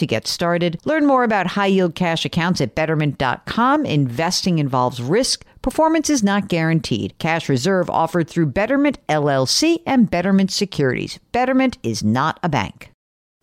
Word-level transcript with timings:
to 0.00 0.06
get 0.06 0.26
started. 0.26 0.80
Learn 0.84 1.06
more 1.06 1.22
about 1.22 1.46
high 1.46 1.66
yield 1.66 1.94
cash 1.94 2.24
accounts 2.24 2.60
at 2.60 2.74
betterment.com. 2.74 3.86
Investing 3.86 4.58
involves 4.58 5.00
risk. 5.00 5.44
Performance 5.62 6.10
is 6.10 6.22
not 6.22 6.48
guaranteed. 6.48 7.16
Cash 7.18 7.48
reserve 7.48 7.88
offered 7.88 8.28
through 8.28 8.46
Betterment 8.46 8.98
LLC 9.08 9.82
and 9.86 10.10
Betterment 10.10 10.50
Securities. 10.50 11.20
Betterment 11.32 11.78
is 11.82 12.02
not 12.02 12.40
a 12.42 12.48
bank. 12.48 12.90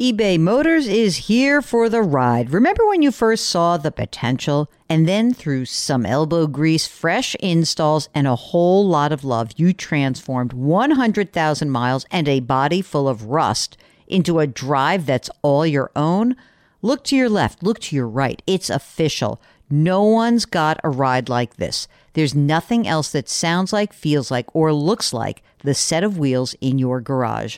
eBay 0.02 0.40
Motors 0.40 0.88
is 0.88 1.28
here 1.28 1.62
for 1.62 1.90
the 1.90 2.02
ride. 2.02 2.52
Remember 2.52 2.88
when 2.88 3.02
you 3.02 3.12
first 3.12 3.48
saw 3.48 3.78
the 3.78 3.92
potential? 3.92 4.70
And 4.90 5.08
then 5.08 5.34
through 5.34 5.66
some 5.66 6.06
elbow 6.06 6.48
grease, 6.48 6.88
fresh 6.88 7.36
installs, 7.36 8.10
and 8.14 8.28
a 8.28 8.36
whole 8.36 8.88
lot 8.88 9.12
of 9.12 9.24
love, 9.24 9.52
you 9.58 9.74
transformed 9.74 10.54
100,000 10.54 11.70
miles 11.70 12.06
and 12.12 12.28
a 12.28 12.40
body 12.40 12.82
full 12.82 13.08
of 13.08 13.26
rust 13.26 13.78
into 14.08 14.40
a 14.40 14.48
drive 14.48 15.06
that's 15.06 15.30
all 15.42 15.66
your 15.66 15.92
own? 15.96 16.36
Look 16.82 17.04
to 17.06 17.16
your 17.16 17.30
left, 17.30 17.64
look 17.64 17.80
to 17.80 17.96
your 17.96 18.08
right. 18.08 18.42
It's 18.48 18.70
official. 18.70 19.42
No 19.70 20.04
one's 20.04 20.46
got 20.46 20.80
a 20.84 20.90
ride 20.90 21.28
like 21.30 21.58
this. 21.58 21.88
There's 22.14 22.34
nothing 22.34 22.88
else 22.88 23.12
that 23.12 23.30
sounds 23.30 23.74
like, 23.74 23.94
feels 23.94 24.32
like, 24.32 24.48
or 24.56 24.74
looks 24.74 25.12
like 25.14 25.44
the 25.64 25.74
set 25.74 26.04
of 26.04 26.18
wheels 26.18 26.56
in 26.62 26.80
your 26.80 27.02
garage. 27.02 27.58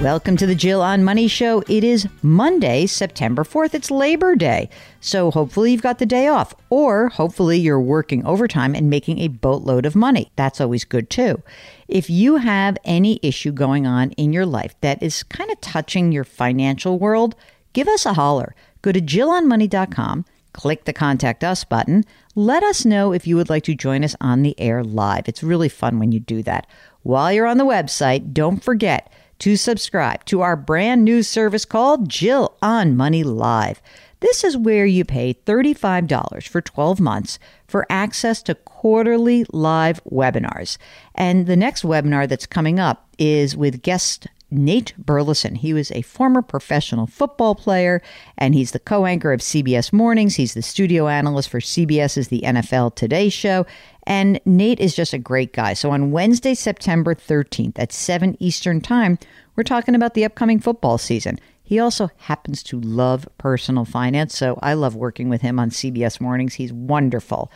Welcome 0.00 0.36
to 0.36 0.46
the 0.46 0.54
Jill 0.54 0.82
on 0.82 1.04
Money 1.04 1.26
Show. 1.26 1.62
It 1.68 1.82
is 1.82 2.06
Monday, 2.20 2.84
September 2.84 3.44
4th. 3.44 3.72
It's 3.72 3.90
Labor 3.90 4.36
Day. 4.36 4.68
So 5.00 5.30
hopefully 5.30 5.72
you've 5.72 5.80
got 5.80 5.98
the 5.98 6.04
day 6.04 6.28
off, 6.28 6.54
or 6.68 7.08
hopefully 7.08 7.58
you're 7.58 7.80
working 7.80 8.24
overtime 8.26 8.74
and 8.74 8.90
making 8.90 9.20
a 9.20 9.28
boatload 9.28 9.86
of 9.86 9.96
money. 9.96 10.30
That's 10.36 10.60
always 10.60 10.84
good 10.84 11.08
too. 11.08 11.42
If 11.88 12.10
you 12.10 12.36
have 12.36 12.76
any 12.84 13.18
issue 13.22 13.52
going 13.52 13.86
on 13.86 14.10
in 14.12 14.34
your 14.34 14.44
life 14.44 14.74
that 14.82 15.02
is 15.02 15.22
kind 15.22 15.50
of 15.50 15.62
touching 15.62 16.12
your 16.12 16.24
financial 16.24 16.98
world, 16.98 17.34
give 17.72 17.88
us 17.88 18.04
a 18.04 18.12
holler. 18.12 18.54
Go 18.82 18.92
to 18.92 19.00
JillOnMoney.com, 19.00 20.26
click 20.52 20.84
the 20.84 20.92
Contact 20.92 21.42
Us 21.42 21.64
button. 21.64 22.04
Let 22.34 22.62
us 22.62 22.84
know 22.84 23.14
if 23.14 23.26
you 23.26 23.34
would 23.36 23.48
like 23.48 23.64
to 23.64 23.74
join 23.74 24.04
us 24.04 24.14
on 24.20 24.42
the 24.42 24.60
air 24.60 24.84
live. 24.84 25.26
It's 25.26 25.42
really 25.42 25.70
fun 25.70 25.98
when 25.98 26.12
you 26.12 26.20
do 26.20 26.42
that. 26.42 26.66
While 27.02 27.32
you're 27.32 27.46
on 27.46 27.56
the 27.56 27.64
website, 27.64 28.34
don't 28.34 28.62
forget 28.62 29.10
to 29.38 29.56
subscribe 29.56 30.24
to 30.26 30.40
our 30.40 30.56
brand 30.56 31.04
new 31.04 31.22
service 31.22 31.64
called 31.64 32.08
Jill 32.08 32.56
on 32.62 32.96
Money 32.96 33.22
Live. 33.22 33.80
This 34.20 34.44
is 34.44 34.56
where 34.56 34.86
you 34.86 35.04
pay 35.04 35.34
$35 35.34 36.48
for 36.48 36.60
12 36.60 37.00
months 37.00 37.38
for 37.68 37.86
access 37.90 38.42
to 38.44 38.54
quarterly 38.54 39.44
live 39.52 40.02
webinars. 40.04 40.78
And 41.14 41.46
the 41.46 41.56
next 41.56 41.82
webinar 41.82 42.28
that's 42.28 42.46
coming 42.46 42.80
up 42.80 43.06
is 43.18 43.56
with 43.56 43.82
guest 43.82 44.26
Nate 44.50 44.94
Burleson. 44.96 45.56
He 45.56 45.74
was 45.74 45.90
a 45.90 46.02
former 46.02 46.40
professional 46.40 47.06
football 47.06 47.54
player 47.54 48.00
and 48.38 48.54
he's 48.54 48.70
the 48.70 48.78
co 48.78 49.04
anchor 49.04 49.32
of 49.32 49.40
CBS 49.40 49.92
Mornings. 49.92 50.36
He's 50.36 50.54
the 50.54 50.62
studio 50.62 51.08
analyst 51.08 51.48
for 51.48 51.60
CBS's 51.60 52.28
The 52.28 52.42
NFL 52.42 52.94
Today 52.94 53.28
show. 53.28 53.66
And 54.06 54.40
Nate 54.44 54.80
is 54.80 54.94
just 54.94 55.12
a 55.12 55.18
great 55.18 55.52
guy. 55.52 55.74
So 55.74 55.90
on 55.90 56.12
Wednesday, 56.12 56.54
September 56.54 57.14
13th 57.14 57.78
at 57.78 57.92
7 57.92 58.36
Eastern 58.38 58.80
Time, 58.80 59.18
we're 59.56 59.64
talking 59.64 59.94
about 59.94 60.14
the 60.14 60.24
upcoming 60.24 60.60
football 60.60 60.96
season. 60.96 61.38
He 61.62 61.80
also 61.80 62.10
happens 62.18 62.62
to 62.64 62.80
love 62.80 63.28
personal 63.38 63.84
finance, 63.84 64.36
so 64.36 64.56
I 64.62 64.74
love 64.74 64.94
working 64.94 65.28
with 65.28 65.40
him 65.40 65.58
on 65.58 65.70
CBS 65.70 66.20
Mornings. 66.20 66.54
He's 66.54 66.72
wonderful. 66.72 67.50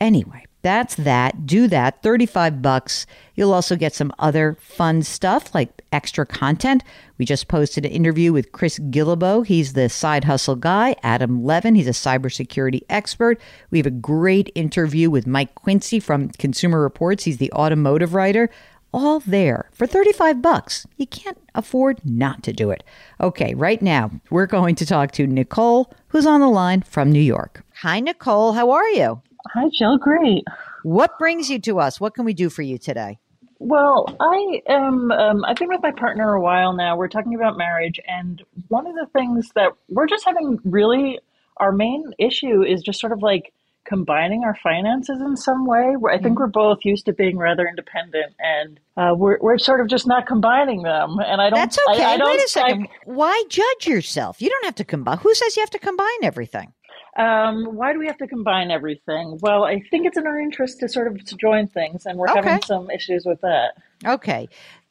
Anyway, 0.00 0.44
that's 0.62 0.96
that. 0.96 1.46
Do 1.46 1.68
that. 1.68 2.02
35 2.02 2.60
bucks. 2.60 3.06
You'll 3.34 3.52
also 3.52 3.76
get 3.76 3.94
some 3.94 4.12
other 4.18 4.56
fun 4.60 5.02
stuff 5.02 5.54
like 5.54 5.82
extra 5.92 6.26
content. 6.26 6.82
We 7.16 7.24
just 7.24 7.48
posted 7.48 7.84
an 7.86 7.92
interview 7.92 8.32
with 8.32 8.52
Chris 8.52 8.78
Guillebeau. 8.78 9.46
He's 9.46 9.74
the 9.74 9.88
side 9.88 10.24
hustle 10.24 10.56
guy. 10.56 10.96
Adam 11.02 11.44
Levin, 11.44 11.74
he's 11.74 11.86
a 11.86 11.90
cybersecurity 11.90 12.82
expert. 12.88 13.40
We 13.70 13.78
have 13.78 13.86
a 13.86 13.90
great 13.90 14.50
interview 14.54 15.10
with 15.10 15.26
Mike 15.26 15.54
Quincy 15.54 16.00
from 16.00 16.30
Consumer 16.30 16.80
Reports. 16.80 17.24
He's 17.24 17.38
the 17.38 17.52
automotive 17.52 18.14
writer. 18.14 18.50
All 18.92 19.20
there 19.20 19.68
for 19.72 19.86
35 19.86 20.40
bucks. 20.40 20.86
You 20.96 21.06
can't 21.06 21.38
afford 21.54 22.00
not 22.04 22.42
to 22.44 22.52
do 22.52 22.70
it. 22.70 22.82
Okay, 23.20 23.54
right 23.54 23.82
now 23.82 24.10
we're 24.30 24.46
going 24.46 24.74
to 24.76 24.86
talk 24.86 25.12
to 25.12 25.26
Nicole, 25.26 25.92
who's 26.08 26.26
on 26.26 26.40
the 26.40 26.48
line 26.48 26.80
from 26.82 27.12
New 27.12 27.20
York. 27.20 27.64
Hi, 27.82 28.00
Nicole. 28.00 28.54
How 28.54 28.70
are 28.70 28.88
you? 28.88 29.20
Hi, 29.46 29.68
Jill. 29.72 29.98
Great. 29.98 30.44
What 30.82 31.18
brings 31.18 31.48
you 31.50 31.58
to 31.60 31.80
us? 31.80 32.00
What 32.00 32.14
can 32.14 32.24
we 32.24 32.34
do 32.34 32.50
for 32.50 32.62
you 32.62 32.78
today? 32.78 33.18
Well, 33.60 34.14
I 34.20 34.62
am. 34.68 35.10
Um, 35.10 35.44
I've 35.44 35.56
been 35.56 35.68
with 35.68 35.82
my 35.82 35.90
partner 35.90 36.32
a 36.34 36.40
while 36.40 36.72
now. 36.72 36.96
We're 36.96 37.08
talking 37.08 37.34
about 37.34 37.56
marriage, 37.56 37.98
and 38.06 38.42
one 38.68 38.86
of 38.86 38.94
the 38.94 39.06
things 39.12 39.50
that 39.56 39.72
we're 39.88 40.06
just 40.06 40.24
having 40.24 40.58
really 40.64 41.18
our 41.56 41.72
main 41.72 42.12
issue 42.18 42.62
is 42.62 42.82
just 42.82 43.00
sort 43.00 43.12
of 43.12 43.20
like 43.20 43.52
combining 43.84 44.44
our 44.44 44.54
finances 44.62 45.20
in 45.20 45.36
some 45.36 45.66
way. 45.66 45.94
I 46.08 46.18
think 46.18 46.34
mm-hmm. 46.34 46.34
we're 46.34 46.46
both 46.48 46.84
used 46.84 47.06
to 47.06 47.12
being 47.12 47.36
rather 47.36 47.66
independent, 47.66 48.34
and 48.38 48.78
uh, 48.96 49.14
we're 49.16 49.38
we're 49.40 49.58
sort 49.58 49.80
of 49.80 49.88
just 49.88 50.06
not 50.06 50.26
combining 50.26 50.82
them. 50.82 51.16
And 51.18 51.40
I 51.40 51.50
don't. 51.50 51.58
That's 51.58 51.78
okay. 51.90 52.04
I, 52.04 52.12
I 52.12 52.16
don't, 52.16 52.30
Wait 52.30 52.44
a 52.44 52.48
second. 52.48 52.88
I, 52.90 52.96
Why 53.06 53.42
judge 53.48 53.88
yourself? 53.88 54.40
You 54.40 54.50
don't 54.50 54.66
have 54.66 54.76
to 54.76 54.84
combine. 54.84 55.18
Who 55.18 55.34
says 55.34 55.56
you 55.56 55.62
have 55.62 55.70
to 55.70 55.78
combine 55.80 56.22
everything? 56.22 56.72
Um, 57.18 57.74
why 57.74 57.92
do 57.92 57.98
we 57.98 58.06
have 58.06 58.18
to 58.18 58.28
combine 58.28 58.70
everything? 58.70 59.38
Well, 59.42 59.64
I 59.64 59.80
think 59.90 60.06
it's 60.06 60.16
in 60.16 60.26
our 60.26 60.38
interest 60.38 60.80
to 60.80 60.88
sort 60.88 61.08
of 61.08 61.24
to 61.24 61.36
join 61.36 61.66
things, 61.66 62.06
and 62.06 62.16
we're 62.16 62.30
okay. 62.30 62.40
having 62.42 62.62
some 62.62 62.90
issues 62.90 63.24
with 63.26 63.40
that. 63.40 63.72
Okay. 64.06 64.48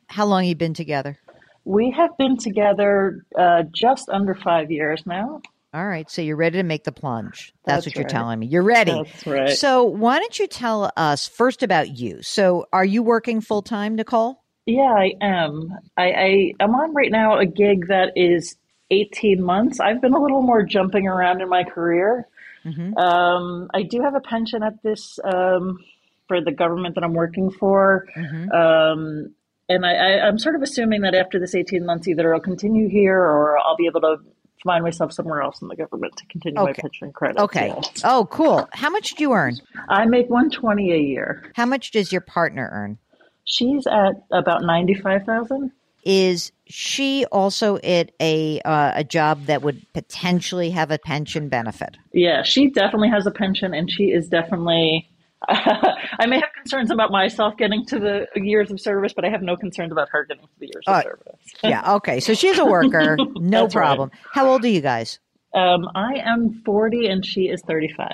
How 0.08 0.26
long 0.26 0.46
you 0.46 0.56
been 0.56 0.74
together? 0.74 1.18
We 1.64 1.92
have 1.92 2.18
been 2.18 2.38
together 2.38 3.26
uh, 3.38 3.64
just 3.74 4.10
under 4.10 4.36
five 4.36 4.72
years 4.72 5.04
now. 5.06 5.42
All 5.74 5.86
right, 5.86 6.10
so 6.10 6.22
you're 6.22 6.38
ready 6.38 6.58
to 6.58 6.64
make 6.64 6.86
the 6.86 6.92
plunge. 6.92 7.54
That's, 7.66 7.86
That's 7.86 7.86
what 7.88 7.96
you're 7.96 8.04
right. 8.04 8.10
telling 8.10 8.40
me. 8.40 8.48
You're 8.48 8.64
ready. 8.64 8.92
That's 8.92 9.28
right. 9.28 9.50
So 9.50 9.84
why 9.84 10.18
don't 10.20 10.40
you 10.40 10.48
tell 10.48 10.92
us 10.96 11.28
first 11.28 11.62
about 11.62 11.98
you? 11.98 12.22
So 12.24 12.68
are 12.72 12.86
you 12.86 13.04
working 13.04 13.42
full 13.42 13.62
time, 13.62 13.96
Nicole? 13.96 14.42
Yeah, 14.66 14.94
I 14.94 15.14
am. 15.22 15.78
I, 15.96 16.12
I 16.12 16.54
am 16.60 16.74
on 16.74 16.94
right 16.94 17.12
now 17.12 17.38
a 17.38 17.46
gig 17.46 17.88
that 17.88 18.14
is 18.16 18.56
18 18.92 19.42
months, 19.44 19.80
I've 19.80 20.02
been 20.02 20.14
a 20.14 20.22
little 20.22 20.42
more 20.42 20.64
jumping 20.64 21.08
around 21.08 21.42
in 21.42 21.50
my 21.50 21.64
career. 21.64 22.28
Mm-hmm. 22.66 22.98
Um, 22.98 23.70
I 23.74 23.84
do 23.84 24.02
have 24.02 24.16
a 24.16 24.20
pension 24.20 24.64
at 24.64 24.82
this 24.84 25.20
um, 25.24 25.80
for 26.28 26.42
the 26.42 26.52
government 26.52 26.96
that 26.96 27.04
I'm 27.04 27.14
working 27.14 27.50
for. 27.52 28.08
Mm-hmm. 28.16 28.52
Um, 28.52 29.34
and 29.70 29.86
I, 29.86 30.28
am 30.28 30.40
sort 30.40 30.56
of 30.56 30.62
assuming 30.62 31.02
that 31.02 31.14
after 31.14 31.40
this 31.40 31.54
18 31.54 31.86
months, 31.86 32.08
either 32.08 32.34
I'll 32.34 32.42
continue 32.42 32.88
here 32.88 33.20
or 33.20 33.58
I'll 33.58 33.76
be 33.76 33.86
able 33.86 34.02
to 34.02 34.18
find 34.64 34.84
myself 34.84 35.12
somewhere 35.12 35.42
else 35.42 35.62
in 35.62 35.68
the 35.68 35.76
government 35.76 36.16
to 36.18 36.26
continue 36.28 36.62
my 36.62 36.74
pension 36.74 37.12
credit. 37.12 37.40
Okay. 37.40 37.74
Oh, 38.04 38.28
cool. 38.32 38.68
How 38.72 38.90
much 38.90 39.16
do 39.16 39.24
you 39.24 39.34
earn? 39.34 39.58
I 39.90 40.06
make 40.06 40.30
120 40.30 40.92
a 40.92 40.98
year. 40.98 41.52
How 41.56 41.66
much 41.66 41.92
does 41.92 42.12
your 42.12 42.22
partner 42.22 42.70
earn? 42.72 42.98
She's 43.44 43.86
at 43.88 44.24
about 44.32 44.64
95,000. 44.64 45.72
Is 46.04 46.52
she 46.68 47.26
also 47.32 47.78
at 47.78 48.12
a 48.22 48.62
uh, 48.62 48.92
a 48.96 49.04
job 49.04 49.46
that 49.46 49.62
would 49.62 49.86
potentially 49.94 50.70
have 50.72 50.92
a 50.92 50.98
pension 50.98 51.50
benefit? 51.50 51.98
Yeah, 52.14 52.44
she 52.44 52.70
definitely 52.70 53.10
has 53.10 53.26
a 53.28 53.32
pension, 53.32 53.74
and 53.74 53.92
she 53.92 54.06
is 54.06 54.28
definitely. 54.30 55.10
I 55.50 56.26
may 56.28 56.38
have 56.38 56.50
concerns 56.56 56.90
about 56.90 57.12
myself 57.12 57.58
getting 57.58 57.86
to 57.88 58.00
the 58.00 58.28
years 58.36 58.72
of 58.72 58.82
service, 58.82 59.14
but 59.14 59.24
I 59.24 59.30
have 59.30 59.44
no 59.44 59.56
concerns 59.56 59.92
about 59.92 60.08
her 60.12 60.26
getting 60.26 60.44
to 60.44 60.50
the 60.60 60.66
years 60.66 60.84
Uh, 60.88 60.92
of 60.94 61.04
service. 61.04 61.40
Yeah. 61.64 61.96
Okay. 61.96 62.20
So 62.20 62.34
she's 62.34 62.58
a 62.58 62.66
worker. 62.66 63.18
No 63.36 63.62
That's 63.64 63.76
right. 63.76 63.84
problem. 63.86 64.12
How 64.34 64.48
old 64.50 64.66
are 64.66 64.68
you 64.68 64.82
guys? 64.82 65.20
Um, 65.54 65.88
I 65.94 66.16
am 66.26 66.62
40 66.66 67.08
and 67.08 67.24
she 67.26 67.50
is 67.50 67.62
35. 67.68 68.10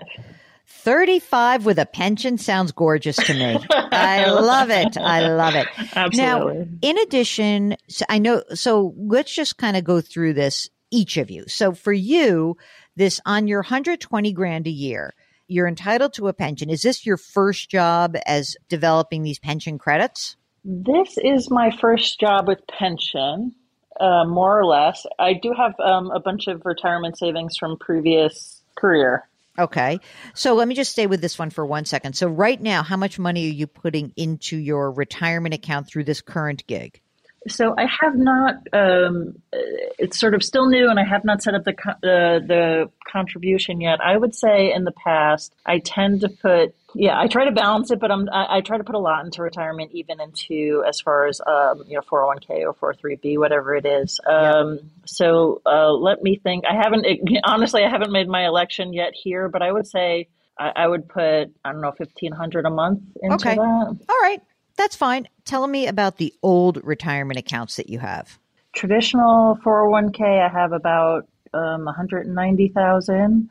35 0.65 1.65
with 1.65 1.80
a 1.80 1.86
pension 1.86 2.38
sounds 2.38 2.71
gorgeous 2.71 3.18
to 3.18 3.33
me. 3.33 3.57
I 3.69 4.30
love 4.30 4.69
it. 4.69 4.98
I 4.98 5.27
love 5.27 5.56
it. 5.56 5.68
Absolutely. 5.95 6.18
Now, 6.18 6.68
in 6.81 6.98
addition, 7.00 7.77
so 7.88 8.06
I 8.10 8.19
know, 8.19 8.44
so 8.54 8.94
let's 8.98 9.33
just 9.33 9.57
kind 9.57 9.77
of 9.77 9.83
go 9.83 10.01
through 10.01 10.33
this, 10.33 10.69
each 10.92 11.18
of 11.18 11.30
you. 11.30 11.45
So 11.48 11.74
for 11.74 11.94
you, 11.94 12.57
this 12.95 13.19
on 13.25 13.48
your 13.48 13.60
120 13.60 14.31
grand 14.33 14.68
a 14.68 14.71
year, 14.71 15.13
you're 15.48 15.68
entitled 15.68 16.13
to 16.13 16.27
a 16.27 16.33
pension. 16.33 16.69
Is 16.69 16.81
this 16.81 17.06
your 17.06 17.18
first 17.18 17.69
job 17.69 18.15
as 18.25 18.56
developing 18.69 19.24
these 19.24 19.39
pension 19.39 19.77
credits? 19.77 20.38
This 20.63 21.18
is 21.18 21.51
my 21.51 21.71
first 21.81 22.19
job 22.19 22.48
with 22.48 22.65
pension, 22.68 23.54
uh, 24.00 24.25
more 24.25 24.57
or 24.57 24.65
less. 24.65 25.06
I 25.19 25.33
do 25.33 25.54
have 25.54 25.77
um, 25.80 26.10
a 26.12 26.19
bunch 26.19 26.48
of 26.48 26.65
retirement 26.65 27.18
savings 27.18 27.57
from 27.57 27.77
previous 27.77 28.62
career. 28.75 29.27
Okay. 29.60 30.00
So 30.34 30.56
let 30.56 30.68
me 30.68 30.74
just 30.74 30.92
stay 30.92 31.06
with 31.06 31.22
this 31.22 31.38
one 31.38 31.52
for 31.52 31.66
one 31.66 31.86
second. 31.86 32.16
So 32.16 32.28
right 32.28 32.60
now, 32.60 32.82
how 32.82 32.98
much 32.98 33.20
money 33.20 33.46
are 33.48 33.54
you 33.54 33.68
putting 33.68 34.12
into 34.16 34.58
your 34.58 34.92
retirement 34.92 35.54
account 35.54 35.88
through 35.88 36.06
this 36.06 36.22
current 36.22 36.66
gig? 36.66 37.03
So 37.48 37.75
I 37.78 37.86
have 38.01 38.16
not. 38.16 38.56
Um, 38.72 39.36
it's 39.51 40.19
sort 40.19 40.34
of 40.34 40.44
still 40.44 40.68
new, 40.68 40.90
and 40.90 41.00
I 41.00 41.04
have 41.04 41.25
not 41.25 41.42
set 41.44 41.54
up 41.56 41.63
the 41.66 41.74
uh, 41.90 42.40
the 42.40 42.90
contribution 43.12 43.81
yet. 43.81 44.00
I 44.01 44.16
would 44.18 44.34
say 44.34 44.72
in 44.74 44.84
the 44.86 44.92
past, 44.92 45.54
I 45.66 45.80
tend 45.80 46.22
to 46.22 46.30
put. 46.30 46.74
Yeah, 46.95 47.19
I 47.19 47.25
try 47.28 47.45
to 47.45 47.51
balance 47.51 47.90
it, 47.90 48.00
but 48.00 48.12
I'm, 48.12 48.30
I, 48.31 48.57
I 48.57 48.62
try 48.62 48.78
to 48.78 48.84
put 48.84 48.94
a 48.94 49.00
lot 49.00 49.25
into 49.25 49.42
retirement, 49.42 49.92
even 49.94 50.22
into 50.22 50.84
as 50.88 51.01
far 51.01 51.25
as 51.25 51.42
um, 51.45 51.84
you 51.88 51.95
know, 51.95 52.01
401k 52.01 52.72
or 52.72 52.94
403b, 52.94 53.40
whatever 53.40 53.75
it 53.75 53.86
is. 53.88 54.19
Um, 54.30 54.80
So 55.06 55.62
uh, 55.66 55.92
let 55.92 56.22
me 56.22 56.36
think. 56.42 56.66
I 56.69 56.75
haven't 56.75 57.06
honestly, 57.46 57.84
I 57.84 57.89
haven't 57.89 58.12
made 58.12 58.28
my 58.28 58.46
election 58.46 58.94
yet 58.94 59.13
here, 59.16 59.50
but 59.50 59.62
I 59.63 59.72
would 59.72 59.88
say 59.88 60.28
I, 60.60 60.72
I 60.75 60.88
would 60.88 61.10
put 61.10 61.24
I 61.66 61.72
don't 61.72 61.81
know, 61.81 61.92
fifteen 61.98 62.31
hundred 62.31 62.66
a 62.66 62.69
month 62.69 63.01
into 63.22 63.36
Okay. 63.36 63.56
that. 63.56 63.98
All 64.10 64.19
right. 64.22 64.42
That's 64.78 64.96
fine. 64.96 65.28
Tell 65.46 65.68
me 65.68 65.88
about 65.88 66.18
the 66.18 66.34
old 66.42 66.80
retirement 66.84 67.40
accounts 67.40 67.75
that 67.75 67.90
you 67.90 68.00
have. 68.00 68.40
traditional 68.74 69.56
401k 69.64 70.22
i 70.44 70.50
have 70.50 70.72
about 70.72 71.28
um, 71.54 71.86
190000 71.86 73.50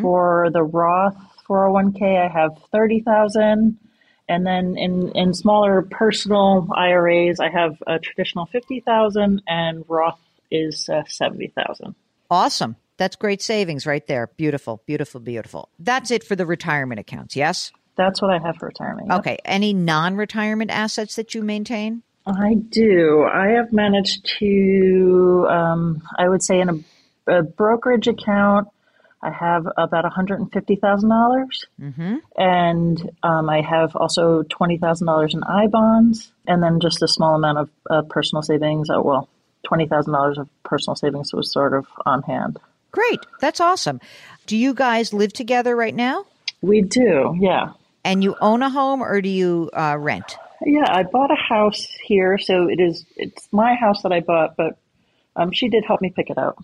for 0.00 0.48
the 0.52 0.62
roth 0.62 1.16
401k 1.48 2.24
i 2.24 2.28
have 2.28 2.52
30000 2.70 3.76
and 4.28 4.46
then 4.46 4.76
in, 4.78 5.10
in 5.16 5.34
smaller 5.34 5.82
personal 5.82 6.68
iras 6.76 7.40
i 7.40 7.48
have 7.48 7.82
a 7.88 7.98
traditional 7.98 8.46
50000 8.46 9.42
and 9.48 9.84
roth 9.88 10.20
is 10.52 10.88
uh, 10.88 11.02
70000 11.08 11.94
Awesome. 12.30 12.76
That's 12.96 13.16
great 13.16 13.42
savings 13.42 13.86
right 13.86 14.06
there. 14.06 14.28
Beautiful, 14.36 14.82
beautiful, 14.86 15.20
beautiful. 15.20 15.68
That's 15.80 16.12
it 16.12 16.22
for 16.22 16.36
the 16.36 16.46
retirement 16.46 17.00
accounts, 17.00 17.34
yes? 17.34 17.72
That's 18.00 18.22
what 18.22 18.30
i 18.30 18.38
have 18.38 18.56
for 18.56 18.66
retirement. 18.66 19.12
Okay. 19.12 19.38
Any 19.44 19.74
non 19.74 20.16
retirement 20.16 20.70
assets 20.70 21.16
that 21.16 21.34
you 21.34 21.42
maintain? 21.42 22.02
I 22.26 22.54
do. 22.54 23.24
I 23.24 23.48
have 23.58 23.72
managed 23.72 24.24
to, 24.38 25.46
um, 25.50 26.02
I 26.18 26.28
would 26.28 26.42
say, 26.42 26.60
in 26.60 26.68
a, 26.68 27.38
a 27.38 27.42
brokerage 27.42 28.08
account, 28.08 28.68
I 29.22 29.30
have 29.30 29.66
about 29.76 30.04
$150,000. 30.04 31.00
dollars 31.08 31.66
And 32.36 33.10
um, 33.22 33.50
I 33.50 33.60
have 33.60 33.94
also 33.96 34.42
$20,000 34.44 35.34
in 35.34 35.42
I 35.42 35.66
bonds, 35.66 36.32
and 36.46 36.62
then 36.62 36.80
just 36.80 37.02
a 37.02 37.08
small 37.08 37.34
amount 37.34 37.58
of 37.58 37.70
uh, 37.90 38.02
personal 38.02 38.42
savings. 38.42 38.88
Oh, 38.90 39.02
well, 39.02 39.28
$20,000 39.66 40.38
of 40.38 40.48
personal 40.62 40.96
savings 40.96 41.34
was 41.34 41.52
sort 41.52 41.74
of 41.74 41.86
on 42.06 42.22
hand. 42.22 42.58
Great. 42.92 43.20
That's 43.40 43.60
awesome. 43.60 44.00
Do 44.46 44.56
you 44.56 44.72
guys 44.74 45.12
live 45.12 45.32
together 45.32 45.76
right 45.76 45.94
now? 45.94 46.24
We 46.62 46.82
do, 46.82 47.36
yeah. 47.38 47.72
And 48.04 48.24
you 48.24 48.36
own 48.40 48.62
a 48.62 48.70
home 48.70 49.02
or 49.02 49.20
do 49.20 49.28
you 49.28 49.70
uh, 49.72 49.96
rent? 49.98 50.36
Yeah, 50.64 50.84
I 50.88 51.02
bought 51.04 51.30
a 51.30 51.36
house 51.36 51.86
here, 52.04 52.38
so 52.38 52.68
it 52.68 52.80
is, 52.80 53.04
it's 53.16 53.48
my 53.52 53.74
house 53.74 54.02
that 54.02 54.12
I 54.12 54.20
bought, 54.20 54.56
but 54.56 54.78
um, 55.36 55.52
she 55.52 55.68
did 55.68 55.84
help 55.86 56.00
me 56.00 56.12
pick 56.14 56.30
it 56.30 56.38
out. 56.38 56.62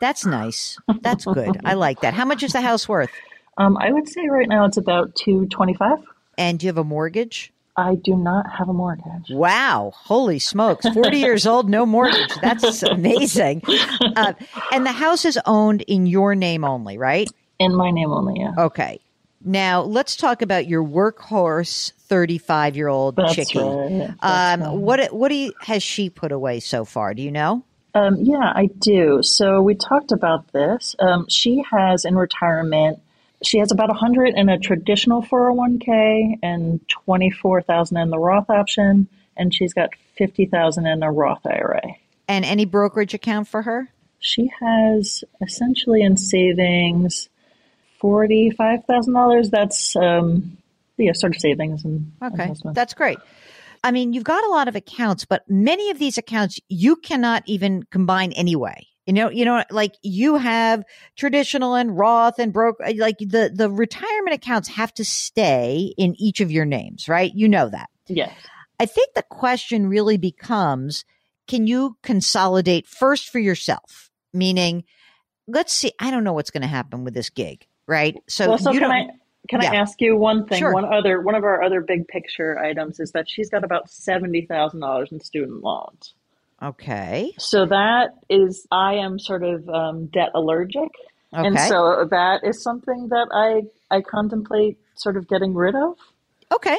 That's 0.00 0.26
nice. 0.26 0.78
That's 1.00 1.24
good. 1.24 1.60
I 1.64 1.74
like 1.74 2.00
that. 2.00 2.14
How 2.14 2.24
much 2.24 2.42
is 2.42 2.52
the 2.52 2.60
house 2.60 2.88
worth? 2.88 3.10
Um, 3.58 3.76
I 3.78 3.92
would 3.92 4.08
say 4.08 4.26
right 4.28 4.48
now 4.48 4.64
it's 4.64 4.76
about 4.76 5.14
225 5.16 5.98
And 6.38 6.58
do 6.58 6.66
you 6.66 6.68
have 6.68 6.78
a 6.78 6.84
mortgage? 6.84 7.52
I 7.76 7.94
do 7.94 8.16
not 8.16 8.46
have 8.50 8.68
a 8.68 8.72
mortgage. 8.72 9.30
Wow. 9.30 9.92
Holy 9.94 10.38
smokes. 10.38 10.86
40 10.88 11.18
years 11.18 11.46
old, 11.46 11.70
no 11.70 11.86
mortgage. 11.86 12.34
That's 12.40 12.82
amazing. 12.82 13.62
Uh, 14.14 14.34
and 14.70 14.84
the 14.84 14.92
house 14.92 15.24
is 15.24 15.38
owned 15.46 15.80
in 15.82 16.06
your 16.06 16.34
name 16.34 16.64
only, 16.64 16.98
right? 16.98 17.30
In 17.58 17.74
my 17.74 17.90
name 17.90 18.10
only, 18.12 18.34
yeah. 18.38 18.52
Okay. 18.58 19.00
Now 19.44 19.82
let's 19.82 20.16
talk 20.16 20.42
about 20.42 20.66
your 20.66 20.84
workhorse, 20.84 21.92
thirty-five-year-old 21.92 23.16
That's 23.16 23.34
chickie. 23.34 23.58
right. 23.58 24.14
That's 24.22 24.62
Um, 24.62 24.80
what 24.82 25.12
what 25.12 25.28
do 25.28 25.34
you, 25.34 25.52
has 25.60 25.82
she 25.82 26.10
put 26.10 26.32
away 26.32 26.60
so 26.60 26.84
far? 26.84 27.14
Do 27.14 27.22
you 27.22 27.30
know? 27.32 27.64
Um, 27.94 28.16
yeah, 28.22 28.52
I 28.54 28.68
do. 28.78 29.18
So 29.22 29.60
we 29.60 29.74
talked 29.74 30.12
about 30.12 30.50
this. 30.52 30.96
Um, 30.98 31.26
she 31.28 31.62
has 31.70 32.04
in 32.06 32.14
retirement, 32.16 33.00
she 33.42 33.58
has 33.58 33.70
about 33.70 33.88
100 33.88 34.34
in 34.34 34.48
a 34.48 34.58
traditional 34.58 35.22
401k 35.22 36.38
and 36.42 36.80
24,000 36.88 37.96
in 37.98 38.08
the 38.10 38.18
Roth 38.18 38.48
option, 38.48 39.08
and 39.36 39.54
she's 39.54 39.74
got 39.74 39.90
50,000 40.16 40.86
in 40.86 41.02
a 41.02 41.12
Roth 41.12 41.44
IRA. 41.44 41.82
And 42.28 42.44
any 42.46 42.64
brokerage 42.64 43.12
account 43.12 43.48
for 43.48 43.62
her? 43.62 43.88
She 44.20 44.50
has 44.60 45.22
essentially 45.42 46.00
in 46.02 46.16
savings 46.16 47.28
$45,000. 48.02 49.50
That's, 49.50 49.96
um, 49.96 50.56
yeah, 50.96 51.12
sort 51.14 51.34
of 51.34 51.40
savings 51.40 51.84
and 51.84 52.12
Okay, 52.22 52.44
investments. 52.44 52.76
that's 52.76 52.94
great. 52.94 53.18
I 53.84 53.90
mean, 53.90 54.12
you've 54.12 54.24
got 54.24 54.44
a 54.44 54.48
lot 54.48 54.68
of 54.68 54.76
accounts, 54.76 55.24
but 55.24 55.42
many 55.48 55.90
of 55.90 55.98
these 55.98 56.16
accounts 56.18 56.60
you 56.68 56.96
cannot 56.96 57.42
even 57.46 57.82
combine 57.90 58.32
anyway. 58.32 58.86
You 59.06 59.12
know, 59.14 59.30
you 59.30 59.44
know, 59.44 59.64
like 59.70 59.94
you 60.02 60.36
have 60.36 60.84
traditional 61.16 61.74
and 61.74 61.98
Roth 61.98 62.38
and 62.38 62.52
broke, 62.52 62.76
like 62.96 63.18
the 63.18 63.50
the 63.52 63.68
retirement 63.68 64.32
accounts 64.34 64.68
have 64.68 64.94
to 64.94 65.04
stay 65.04 65.92
in 65.98 66.14
each 66.20 66.40
of 66.40 66.52
your 66.52 66.64
names, 66.64 67.08
right? 67.08 67.32
You 67.34 67.48
know 67.48 67.68
that. 67.68 67.90
Yes. 68.06 68.32
I 68.78 68.86
think 68.86 69.14
the 69.14 69.24
question 69.24 69.88
really 69.88 70.18
becomes 70.18 71.04
can 71.48 71.66
you 71.66 71.96
consolidate 72.04 72.86
first 72.86 73.28
for 73.30 73.40
yourself? 73.40 74.10
Meaning, 74.32 74.84
let's 75.48 75.72
see, 75.72 75.90
I 75.98 76.12
don't 76.12 76.22
know 76.22 76.32
what's 76.32 76.50
going 76.52 76.62
to 76.62 76.68
happen 76.68 77.02
with 77.02 77.14
this 77.14 77.28
gig, 77.30 77.66
right? 77.86 78.16
So, 78.28 78.48
well, 78.48 78.58
so 78.58 78.72
you 78.72 78.80
don't, 78.80 78.90
I 78.90 79.08
can 79.48 79.60
I 79.60 79.66
ask 79.66 80.00
you 80.00 80.16
one 80.16 80.46
thing? 80.46 80.60
Sure. 80.60 80.72
One 80.72 80.84
other 80.84 81.20
one 81.20 81.34
of 81.34 81.44
our 81.44 81.62
other 81.62 81.80
big 81.80 82.06
picture 82.08 82.58
items 82.58 83.00
is 83.00 83.10
that 83.12 83.28
she's 83.28 83.50
got 83.50 83.64
about 83.64 83.90
seventy 83.90 84.46
thousand 84.46 84.80
dollars 84.80 85.10
in 85.10 85.20
student 85.20 85.62
loans. 85.62 86.14
okay. 86.62 87.34
So 87.38 87.66
that 87.66 88.14
is 88.28 88.66
I 88.70 88.94
am 88.94 89.18
sort 89.18 89.42
of 89.42 89.68
um, 89.68 90.06
debt 90.06 90.30
allergic, 90.34 90.90
and 91.32 91.58
so 91.58 92.06
that 92.10 92.40
is 92.44 92.62
something 92.62 93.08
that 93.08 93.28
I 93.32 93.62
I 93.94 94.00
contemplate 94.00 94.78
sort 94.94 95.16
of 95.16 95.28
getting 95.28 95.54
rid 95.54 95.74
of. 95.74 95.96
Okay. 96.52 96.78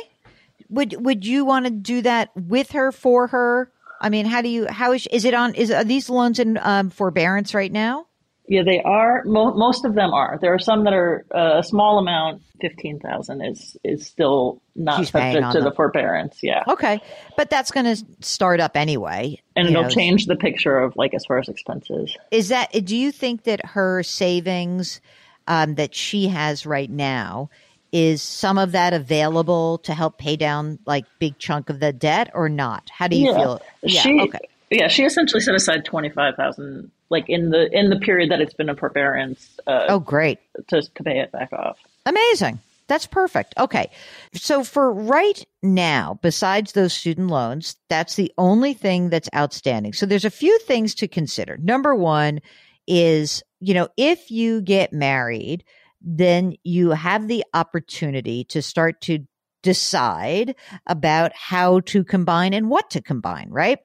Would 0.70 0.96
would 1.04 1.26
you 1.26 1.46
want 1.46 1.66
to 1.66 1.72
do 1.72 2.02
that 2.02 2.30
with 2.36 2.72
her 2.72 2.92
for 2.92 3.28
her? 3.28 3.72
I 4.00 4.10
mean, 4.10 4.26
how 4.26 4.42
do 4.42 4.50
you 4.50 4.68
how 4.68 4.94
is 4.94 5.06
is 5.08 5.26
it 5.26 5.34
on 5.34 5.54
is 5.54 5.70
are 5.70 5.84
these 5.84 6.10
loans 6.10 6.40
in 6.40 6.58
um, 6.62 6.90
forbearance 6.90 7.54
right 7.54 7.72
now? 7.72 8.08
Yeah, 8.48 8.64
they 8.64 8.82
are. 8.82 9.24
Mo- 9.24 9.54
most 9.54 9.86
of 9.86 9.96
them 9.96 10.14
are. 10.14 10.38
There 10.42 10.54
are 10.54 10.60
some 10.60 10.84
that 10.84 10.94
are 10.94 11.26
uh, 11.34 11.60
a 11.60 11.64
small 11.64 11.98
amount. 11.98 12.42
Fifteen 12.60 13.00
thousand 13.00 13.42
is 13.42 13.76
is 13.84 14.06
still 14.06 14.62
not 14.76 15.00
She's 15.00 15.10
subject 15.12 15.52
to 15.52 15.58
them. 15.60 15.64
the 15.64 15.72
forbearance. 15.72 16.40
Yeah, 16.44 16.64
Okay, 16.68 17.02
but 17.38 17.50
that's 17.50 17.72
going 17.72 17.86
to 17.96 18.06
start 18.22 18.60
up 18.60 18.76
anyway. 18.78 19.42
and 19.56 19.68
it'll 19.68 19.84
know. 19.84 19.90
change 19.90 20.26
the 20.28 20.36
picture 20.36 20.78
of 20.78 20.96
like 20.96 21.14
as 21.14 21.26
far 21.26 21.40
as 21.40 21.48
expenses. 21.50 22.16
Is 22.32 22.50
that 22.50 22.72
do 22.86 22.96
you 22.98 23.12
think 23.12 23.44
that 23.44 23.66
her 23.66 24.04
savings 24.04 25.02
um, 25.48 25.76
that 25.76 25.94
she 25.96 26.28
has 26.30 26.66
right 26.66 26.90
now 26.90 27.50
is 27.92 28.22
some 28.22 28.58
of 28.58 28.72
that 28.72 28.94
available 28.94 29.78
to 29.80 29.94
help 29.94 30.18
pay 30.18 30.36
down 30.36 30.80
like 30.86 31.06
big 31.20 31.38
chunk 31.38 31.70
of 31.70 31.80
the 31.80 31.92
debt 31.94 32.30
or 32.34 32.50
not? 32.50 32.90
How 32.90 33.08
do 33.08 33.16
you 33.18 33.32
Yeah. 33.32 33.38
feel? 33.38 33.62
Yeah. 33.84 34.02
she, 34.02 34.20
okay. 34.22 34.40
Yeah, 34.74 34.88
she 34.88 35.04
essentially 35.04 35.40
set 35.40 35.56
aside 35.56 35.86
twenty 35.86 36.10
five 36.10 36.36
thousand 36.36 36.92
like 37.10 37.30
in 37.30 37.52
the 37.52 37.70
in 37.72 37.90
the 37.90 38.00
period 38.00 38.32
that 38.32 38.42
it's 38.42 38.54
been 38.54 38.70
a 38.70 38.76
forbearance. 38.76 39.60
Uh, 39.68 39.86
oh, 39.88 40.00
great! 40.00 40.40
To 40.70 40.82
pay 41.04 41.20
it 41.20 41.32
back 41.32 41.54
off. 41.54 41.78
Amazing. 42.06 42.60
That's 42.88 43.08
perfect. 43.08 43.54
Okay. 43.58 43.90
So 44.34 44.64
for 44.64 44.92
right 44.92 45.46
now, 45.62 46.20
besides 46.22 46.74
those 46.74 46.92
student 46.92 47.30
loans, 47.30 47.78
that's 47.88 48.16
the 48.16 48.32
only 48.38 48.74
thing 48.74 49.10
that's 49.10 49.30
outstanding. 49.34 49.94
So 49.94 50.06
there's 50.06 50.26
a 50.26 50.30
few 50.30 50.60
things 50.60 50.94
to 50.96 51.08
consider. 51.08 51.58
Number 51.58 51.96
one 51.96 52.42
is, 52.86 53.42
you 53.62 53.74
know, 53.74 53.88
if 53.96 54.30
you 54.30 54.62
get 54.62 54.92
married, 54.92 55.64
then 56.02 56.56
you 56.64 56.90
have 56.90 57.30
the 57.30 57.46
opportunity 57.54 58.44
to 58.46 58.62
start 58.62 59.00
to 59.02 59.20
decide 59.62 60.56
about 60.86 61.32
how 61.34 61.80
to 61.82 62.04
combine 62.04 62.54
and 62.54 62.70
what 62.70 62.90
to 62.90 63.02
combine, 63.02 63.48
right? 63.50 63.80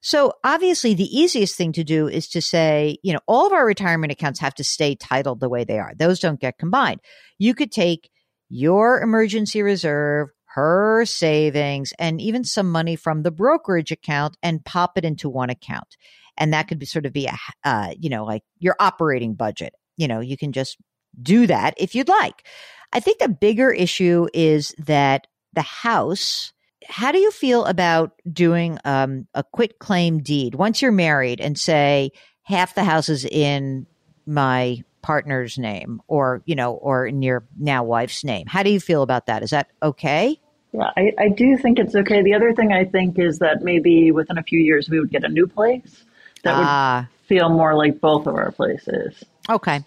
So 0.00 0.32
obviously 0.44 0.94
the 0.94 1.18
easiest 1.18 1.56
thing 1.56 1.72
to 1.72 1.84
do 1.84 2.08
is 2.08 2.28
to 2.28 2.40
say, 2.40 2.98
you 3.02 3.12
know, 3.12 3.20
all 3.26 3.46
of 3.46 3.52
our 3.52 3.66
retirement 3.66 4.12
accounts 4.12 4.40
have 4.40 4.54
to 4.54 4.64
stay 4.64 4.94
titled 4.94 5.40
the 5.40 5.48
way 5.48 5.64
they 5.64 5.78
are. 5.78 5.92
Those 5.96 6.20
don't 6.20 6.40
get 6.40 6.58
combined. 6.58 7.00
You 7.38 7.54
could 7.54 7.72
take 7.72 8.10
your 8.48 9.00
emergency 9.00 9.62
reserve, 9.62 10.28
her 10.46 11.04
savings, 11.04 11.92
and 11.98 12.20
even 12.20 12.44
some 12.44 12.70
money 12.70 12.96
from 12.96 13.22
the 13.22 13.30
brokerage 13.30 13.92
account 13.92 14.36
and 14.42 14.64
pop 14.64 14.96
it 14.96 15.04
into 15.04 15.28
one 15.28 15.50
account. 15.50 15.96
And 16.36 16.52
that 16.52 16.68
could 16.68 16.78
be 16.78 16.86
sort 16.86 17.06
of 17.06 17.12
be 17.12 17.26
a, 17.26 17.36
uh, 17.64 17.94
you 17.98 18.08
know, 18.08 18.24
like 18.24 18.42
your 18.58 18.76
operating 18.78 19.34
budget. 19.34 19.74
You 19.96 20.08
know, 20.08 20.20
you 20.20 20.36
can 20.36 20.52
just 20.52 20.78
do 21.20 21.46
that 21.48 21.74
if 21.76 21.94
you'd 21.94 22.08
like. 22.08 22.46
I 22.92 23.00
think 23.00 23.18
the 23.18 23.28
bigger 23.28 23.70
issue 23.70 24.28
is 24.32 24.74
that 24.78 25.26
the 25.52 25.62
house, 25.62 26.52
how 26.88 27.12
do 27.12 27.18
you 27.18 27.30
feel 27.30 27.66
about 27.66 28.12
doing 28.32 28.78
um, 28.84 29.26
a 29.34 29.44
quit 29.44 29.78
claim 29.78 30.20
deed 30.22 30.54
once 30.54 30.80
you're 30.80 30.90
married 30.90 31.40
and 31.40 31.58
say 31.58 32.10
half 32.42 32.74
the 32.74 32.82
house 32.84 33.10
is 33.10 33.26
in 33.26 33.86
my 34.26 34.82
partner's 35.02 35.58
name 35.58 36.00
or, 36.08 36.42
you 36.46 36.54
know, 36.54 36.72
or 36.72 37.06
in 37.06 37.22
your 37.22 37.44
now 37.58 37.84
wife's 37.84 38.24
name. 38.24 38.46
How 38.46 38.62
do 38.62 38.70
you 38.70 38.80
feel 38.80 39.02
about 39.02 39.26
that? 39.26 39.42
Is 39.42 39.50
that 39.50 39.70
okay? 39.82 40.40
Yeah, 40.72 40.90
I, 40.96 41.12
I 41.18 41.28
do 41.28 41.56
think 41.56 41.78
it's 41.78 41.94
okay. 41.94 42.22
The 42.22 42.34
other 42.34 42.54
thing 42.54 42.72
I 42.72 42.84
think 42.84 43.18
is 43.18 43.38
that 43.38 43.62
maybe 43.62 44.10
within 44.10 44.38
a 44.38 44.42
few 44.42 44.58
years 44.58 44.88
we 44.88 44.98
would 44.98 45.10
get 45.10 45.24
a 45.24 45.28
new 45.28 45.46
place 45.46 46.04
that 46.42 46.56
would 46.56 46.66
ah. 46.66 47.08
feel 47.26 47.50
more 47.50 47.74
like 47.74 48.00
both 48.00 48.26
of 48.26 48.34
our 48.34 48.50
places. 48.50 49.24
Okay. 49.50 49.84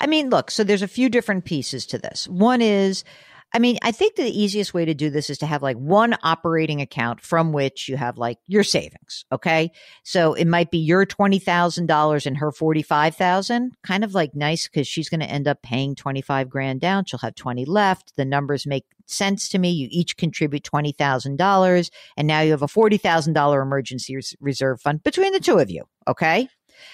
I 0.00 0.06
mean, 0.06 0.30
look, 0.30 0.50
so 0.50 0.64
there's 0.64 0.82
a 0.82 0.88
few 0.88 1.08
different 1.08 1.44
pieces 1.44 1.86
to 1.86 1.98
this. 1.98 2.28
One 2.28 2.62
is 2.62 3.04
I 3.54 3.60
mean, 3.60 3.78
I 3.82 3.92
think 3.92 4.14
the 4.14 4.24
easiest 4.24 4.74
way 4.74 4.84
to 4.84 4.92
do 4.92 5.08
this 5.08 5.30
is 5.30 5.38
to 5.38 5.46
have 5.46 5.62
like 5.62 5.76
one 5.78 6.14
operating 6.22 6.82
account 6.82 7.22
from 7.22 7.52
which 7.52 7.88
you 7.88 7.96
have 7.96 8.18
like 8.18 8.38
your 8.46 8.62
savings. 8.62 9.24
Okay. 9.32 9.70
So 10.02 10.34
it 10.34 10.44
might 10.44 10.70
be 10.70 10.78
your 10.78 11.06
$20,000 11.06 12.26
and 12.26 12.36
her 12.36 12.52
45,000, 12.52 13.72
kind 13.82 14.04
of 14.04 14.14
like 14.14 14.34
nice 14.34 14.68
because 14.68 14.86
she's 14.86 15.08
going 15.08 15.20
to 15.20 15.30
end 15.30 15.48
up 15.48 15.62
paying 15.62 15.94
25 15.94 16.50
grand 16.50 16.82
down. 16.82 17.06
She'll 17.06 17.20
have 17.20 17.34
20 17.36 17.64
left. 17.64 18.16
The 18.16 18.26
numbers 18.26 18.66
make 18.66 18.84
sense 19.06 19.48
to 19.48 19.58
me. 19.58 19.70
You 19.70 19.88
each 19.90 20.18
contribute 20.18 20.64
$20,000 20.64 21.90
and 22.18 22.28
now 22.28 22.40
you 22.42 22.50
have 22.50 22.62
a 22.62 22.66
$40,000 22.66 23.62
emergency 23.62 24.18
reserve 24.40 24.82
fund 24.82 25.02
between 25.02 25.32
the 25.32 25.40
two 25.40 25.58
of 25.58 25.70
you. 25.70 25.84
Okay. 26.06 26.48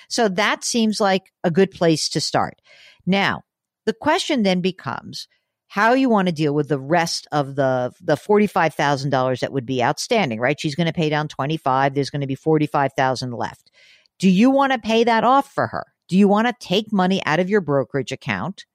So 0.08 0.28
that 0.28 0.62
seems 0.62 1.00
like 1.00 1.32
a 1.42 1.50
good 1.50 1.72
place 1.72 2.08
to 2.10 2.20
start. 2.20 2.62
Now, 3.06 3.42
the 3.86 3.92
question 3.92 4.44
then 4.44 4.60
becomes, 4.60 5.28
how 5.74 5.92
you 5.92 6.08
want 6.08 6.28
to 6.28 6.32
deal 6.32 6.54
with 6.54 6.68
the 6.68 6.78
rest 6.78 7.26
of 7.32 7.56
the 7.56 7.92
the 8.00 8.14
$45,000 8.14 9.40
that 9.40 9.52
would 9.52 9.66
be 9.66 9.82
outstanding, 9.82 10.38
right? 10.38 10.60
She's 10.60 10.76
going 10.76 10.86
to 10.86 10.92
pay 10.92 11.08
down 11.08 11.26
25, 11.26 11.94
there's 11.94 12.10
going 12.10 12.20
to 12.20 12.28
be 12.28 12.36
45,000 12.36 13.32
left. 13.32 13.72
Do 14.20 14.30
you 14.30 14.50
want 14.50 14.72
to 14.72 14.78
pay 14.78 15.02
that 15.02 15.24
off 15.24 15.52
for 15.52 15.66
her? 15.66 15.86
Do 16.06 16.16
you 16.16 16.28
want 16.28 16.46
to 16.46 16.54
take 16.60 16.92
money 16.92 17.20
out 17.26 17.40
of 17.40 17.50
your 17.50 17.60
brokerage 17.60 18.12
account 18.12 18.66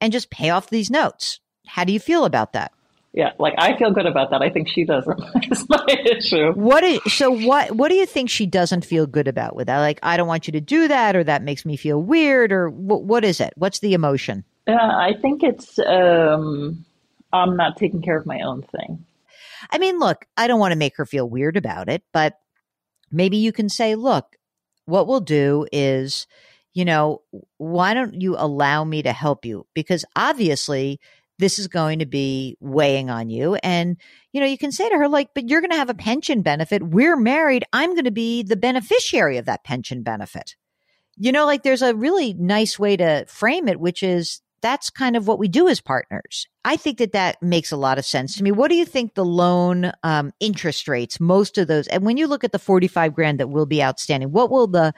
and 0.00 0.12
just 0.12 0.32
pay 0.32 0.50
off 0.50 0.68
these 0.68 0.90
notes? 0.90 1.38
How 1.64 1.84
do 1.84 1.92
you 1.92 2.00
feel 2.00 2.24
about 2.24 2.54
that? 2.54 2.72
Yeah, 3.12 3.34
like 3.38 3.54
I 3.56 3.78
feel 3.78 3.92
good 3.92 4.06
about 4.06 4.30
that. 4.32 4.42
I 4.42 4.50
think 4.50 4.68
she 4.68 4.84
doesn't. 4.84 5.20
It's 5.36 5.68
my 5.68 5.86
issue. 6.06 6.50
What 6.54 6.82
is 6.82 6.98
so? 7.06 7.30
What 7.30 7.70
What 7.76 7.88
do 7.88 7.94
you 7.94 8.04
think 8.04 8.30
she 8.30 8.46
doesn't 8.46 8.84
feel 8.84 9.06
good 9.06 9.28
about 9.28 9.54
with 9.54 9.68
that? 9.68 9.78
Like, 9.78 10.00
I 10.02 10.16
don't 10.16 10.26
want 10.26 10.48
you 10.48 10.52
to 10.52 10.60
do 10.60 10.88
that, 10.88 11.14
or 11.14 11.22
that 11.22 11.44
makes 11.44 11.64
me 11.64 11.76
feel 11.76 12.02
weird, 12.02 12.50
or 12.50 12.68
what? 12.68 13.04
What 13.04 13.24
is 13.24 13.40
it? 13.40 13.52
What's 13.54 13.78
the 13.78 13.94
emotion? 13.94 14.44
Yeah, 14.68 14.76
I 14.76 15.14
think 15.14 15.42
it's 15.42 15.78
um, 15.78 16.84
I'm 17.32 17.56
not 17.56 17.78
taking 17.78 18.02
care 18.02 18.18
of 18.18 18.26
my 18.26 18.40
own 18.40 18.62
thing. 18.62 19.06
I 19.70 19.78
mean, 19.78 19.98
look, 19.98 20.26
I 20.36 20.46
don't 20.46 20.60
want 20.60 20.72
to 20.72 20.78
make 20.78 20.98
her 20.98 21.06
feel 21.06 21.28
weird 21.28 21.56
about 21.56 21.88
it, 21.88 22.02
but 22.12 22.38
maybe 23.10 23.38
you 23.38 23.50
can 23.50 23.70
say, 23.70 23.94
look, 23.94 24.36
what 24.84 25.06
we'll 25.06 25.20
do 25.20 25.66
is, 25.72 26.26
you 26.74 26.84
know, 26.84 27.22
why 27.56 27.94
don't 27.94 28.20
you 28.20 28.36
allow 28.36 28.84
me 28.84 29.02
to 29.02 29.12
help 29.12 29.46
you? 29.46 29.66
Because 29.74 30.04
obviously, 30.14 31.00
this 31.38 31.58
is 31.58 31.68
going 31.68 32.00
to 32.00 32.06
be 32.06 32.56
weighing 32.60 33.10
on 33.10 33.30
you. 33.30 33.54
And, 33.56 33.96
you 34.32 34.40
know, 34.40 34.46
you 34.46 34.58
can 34.58 34.72
say 34.72 34.88
to 34.88 34.96
her, 34.96 35.08
like, 35.08 35.30
but 35.34 35.48
you're 35.48 35.60
going 35.60 35.70
to 35.70 35.76
have 35.76 35.90
a 35.90 35.94
pension 35.94 36.42
benefit. 36.42 36.82
We're 36.82 37.16
married. 37.16 37.64
I'm 37.72 37.94
going 37.94 38.04
to 38.04 38.10
be 38.10 38.42
the 38.42 38.56
beneficiary 38.56 39.38
of 39.38 39.46
that 39.46 39.64
pension 39.64 40.02
benefit. 40.02 40.56
You 41.16 41.32
know, 41.32 41.46
like 41.46 41.62
there's 41.62 41.82
a 41.82 41.94
really 41.94 42.34
nice 42.34 42.78
way 42.78 42.96
to 42.96 43.24
frame 43.28 43.66
it, 43.68 43.80
which 43.80 44.02
is 44.02 44.40
that's 44.60 44.90
kind 44.90 45.16
of 45.16 45.26
what 45.26 45.38
we 45.38 45.48
do 45.48 45.68
as 45.68 45.80
partners. 45.80 46.46
I 46.64 46.76
think 46.76 46.98
that 46.98 47.12
that 47.12 47.42
makes 47.42 47.72
a 47.72 47.76
lot 47.76 47.98
of 47.98 48.04
sense 48.04 48.36
to 48.36 48.42
me. 48.42 48.50
What 48.50 48.68
do 48.68 48.74
you 48.76 48.84
think 48.84 49.14
the 49.14 49.24
loan 49.24 49.92
um, 50.02 50.32
interest 50.40 50.88
rates, 50.88 51.20
most 51.20 51.58
of 51.58 51.68
those, 51.68 51.86
and 51.88 52.04
when 52.04 52.16
you 52.16 52.26
look 52.26 52.44
at 52.44 52.52
the 52.52 52.58
45 52.58 53.14
grand 53.14 53.40
that 53.40 53.48
will 53.48 53.66
be 53.66 53.82
outstanding, 53.82 54.32
what 54.32 54.50
will 54.50 54.66
the 54.66 54.92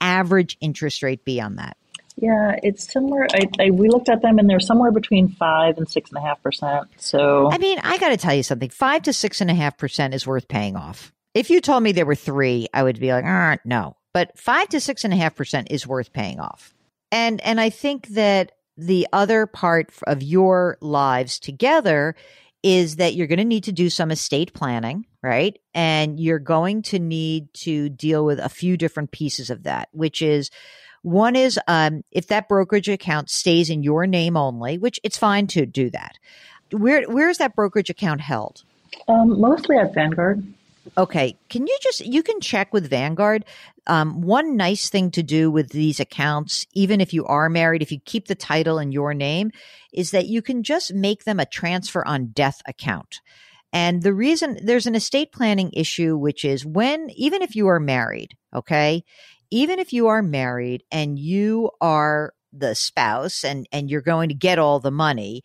average 0.00 0.56
interest 0.60 1.02
rate 1.02 1.24
be 1.24 1.40
on 1.40 1.56
that? 1.56 1.76
Yeah, 2.16 2.56
it's 2.62 2.90
similar. 2.90 3.26
I, 3.34 3.64
I, 3.64 3.70
we 3.70 3.88
looked 3.88 4.08
at 4.08 4.22
them 4.22 4.38
and 4.38 4.48
they're 4.48 4.60
somewhere 4.60 4.90
between 4.90 5.28
five 5.28 5.76
and 5.76 5.88
six 5.88 6.10
and 6.10 6.18
a 6.18 6.20
half 6.22 6.42
percent. 6.42 6.88
So, 6.96 7.50
I 7.52 7.58
mean, 7.58 7.78
I 7.82 7.98
got 7.98 8.08
to 8.08 8.16
tell 8.16 8.34
you 8.34 8.42
something 8.42 8.70
five 8.70 9.02
to 9.02 9.12
six 9.12 9.40
and 9.40 9.50
a 9.50 9.54
half 9.54 9.76
percent 9.76 10.14
is 10.14 10.26
worth 10.26 10.48
paying 10.48 10.76
off. 10.76 11.12
If 11.34 11.50
you 11.50 11.60
told 11.60 11.82
me 11.82 11.92
there 11.92 12.06
were 12.06 12.14
three, 12.14 12.68
I 12.72 12.82
would 12.82 12.98
be 12.98 13.12
like, 13.12 13.24
ah, 13.26 13.58
no. 13.66 13.96
But 14.14 14.38
five 14.38 14.70
to 14.70 14.80
six 14.80 15.04
and 15.04 15.12
a 15.12 15.16
half 15.16 15.34
percent 15.34 15.68
is 15.70 15.86
worth 15.86 16.12
paying 16.14 16.40
off. 16.40 16.72
And, 17.12 17.40
and 17.42 17.60
I 17.60 17.68
think 17.68 18.08
that 18.08 18.52
the 18.76 19.06
other 19.12 19.46
part 19.46 19.90
of 20.06 20.22
your 20.22 20.78
lives 20.80 21.38
together 21.38 22.14
is 22.62 22.96
that 22.96 23.14
you're 23.14 23.26
going 23.26 23.38
to 23.38 23.44
need 23.44 23.64
to 23.64 23.72
do 23.72 23.88
some 23.88 24.10
estate 24.10 24.52
planning, 24.52 25.06
right? 25.22 25.58
And 25.74 26.18
you're 26.18 26.38
going 26.38 26.82
to 26.82 26.98
need 26.98 27.52
to 27.54 27.88
deal 27.88 28.24
with 28.24 28.38
a 28.38 28.48
few 28.48 28.76
different 28.76 29.12
pieces 29.12 29.50
of 29.50 29.62
that, 29.62 29.88
which 29.92 30.20
is 30.20 30.50
one 31.02 31.36
is 31.36 31.60
um, 31.68 32.02
if 32.10 32.26
that 32.28 32.48
brokerage 32.48 32.88
account 32.88 33.30
stays 33.30 33.70
in 33.70 33.82
your 33.82 34.06
name 34.06 34.36
only, 34.36 34.78
which 34.78 34.98
it's 35.04 35.16
fine 35.16 35.46
to 35.48 35.64
do 35.64 35.90
that. 35.90 36.18
Where 36.72 37.04
where 37.04 37.28
is 37.28 37.38
that 37.38 37.54
brokerage 37.54 37.90
account 37.90 38.20
held? 38.20 38.64
Um, 39.06 39.40
mostly 39.40 39.76
at 39.76 39.94
Vanguard. 39.94 40.42
Okay. 40.96 41.36
Can 41.48 41.66
you 41.66 41.76
just, 41.82 42.04
you 42.04 42.22
can 42.22 42.40
check 42.40 42.72
with 42.72 42.90
Vanguard. 42.90 43.44
Um, 43.86 44.22
one 44.22 44.56
nice 44.56 44.88
thing 44.88 45.10
to 45.12 45.22
do 45.22 45.50
with 45.50 45.70
these 45.70 46.00
accounts, 46.00 46.66
even 46.74 47.00
if 47.00 47.12
you 47.12 47.24
are 47.26 47.48
married, 47.48 47.82
if 47.82 47.92
you 47.92 48.00
keep 48.04 48.26
the 48.26 48.34
title 48.34 48.78
in 48.78 48.92
your 48.92 49.14
name, 49.14 49.50
is 49.92 50.10
that 50.10 50.26
you 50.26 50.42
can 50.42 50.62
just 50.62 50.92
make 50.92 51.24
them 51.24 51.38
a 51.38 51.46
transfer 51.46 52.06
on 52.06 52.28
death 52.28 52.60
account. 52.66 53.20
And 53.72 54.02
the 54.02 54.14
reason 54.14 54.58
there's 54.64 54.86
an 54.86 54.94
estate 54.94 55.32
planning 55.32 55.70
issue, 55.72 56.16
which 56.16 56.44
is 56.44 56.64
when, 56.64 57.10
even 57.10 57.42
if 57.42 57.54
you 57.54 57.68
are 57.68 57.80
married, 57.80 58.36
okay, 58.54 59.04
even 59.50 59.78
if 59.78 59.92
you 59.92 60.08
are 60.08 60.22
married 60.22 60.82
and 60.90 61.18
you 61.18 61.70
are 61.80 62.32
the 62.52 62.74
spouse 62.74 63.44
and, 63.44 63.68
and 63.70 63.90
you're 63.90 64.00
going 64.00 64.30
to 64.30 64.34
get 64.34 64.58
all 64.58 64.80
the 64.80 64.90
money, 64.90 65.42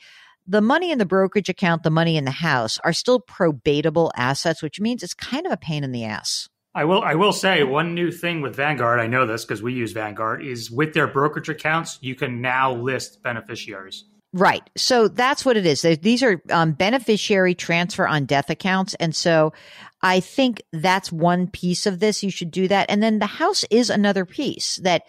the 0.51 0.61
money 0.61 0.91
in 0.91 0.97
the 0.97 1.05
brokerage 1.05 1.47
account, 1.47 1.83
the 1.83 1.89
money 1.89 2.17
in 2.17 2.25
the 2.25 2.31
house 2.31 2.77
are 2.83 2.91
still 2.91 3.21
probatable 3.21 4.11
assets, 4.17 4.61
which 4.61 4.81
means 4.81 5.01
it's 5.01 5.13
kind 5.13 5.45
of 5.45 5.51
a 5.53 5.57
pain 5.57 5.83
in 5.85 5.93
the 5.93 6.03
ass. 6.03 6.49
I 6.75 6.83
will 6.83 7.01
I 7.01 7.15
will 7.15 7.33
say 7.33 7.63
one 7.63 7.95
new 7.95 8.11
thing 8.11 8.41
with 8.41 8.55
Vanguard, 8.55 8.99
I 8.99 9.07
know 9.07 9.25
this 9.25 9.45
because 9.45 9.61
we 9.61 9.73
use 9.73 9.93
Vanguard, 9.93 10.45
is 10.45 10.69
with 10.69 10.93
their 10.93 11.07
brokerage 11.07 11.49
accounts, 11.49 11.99
you 12.01 12.15
can 12.15 12.41
now 12.41 12.73
list 12.73 13.23
beneficiaries. 13.23 14.05
Right. 14.33 14.69
So 14.77 15.09
that's 15.09 15.43
what 15.43 15.57
it 15.57 15.65
is. 15.65 15.81
These 15.81 16.23
are 16.23 16.41
um, 16.49 16.71
beneficiary 16.71 17.53
transfer 17.53 18.07
on 18.07 18.25
death 18.25 18.49
accounts. 18.49 18.93
And 18.95 19.13
so 19.13 19.51
I 20.01 20.21
think 20.21 20.61
that's 20.71 21.11
one 21.11 21.47
piece 21.47 21.85
of 21.85 21.99
this. 21.99 22.23
You 22.23 22.31
should 22.31 22.51
do 22.51 22.69
that. 22.69 22.89
And 22.89 23.03
then 23.03 23.19
the 23.19 23.25
house 23.25 23.65
is 23.69 23.89
another 23.89 24.23
piece 24.25 24.77
that 24.83 25.03